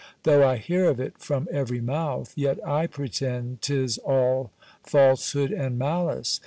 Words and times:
Though 0.23 0.43
I 0.49 0.57
hear 0.57 0.85
of 0.85 0.99
it 0.99 1.19
from 1.19 1.47
every 1.51 1.79
mouth, 1.79 2.33
yet 2.35 2.57
I 2.67 2.87
pretend 2.87 3.61
'tis 3.61 3.99
all 3.99 4.49
falsehood 4.81 5.51
and 5.51 5.77
malice. 5.77 6.39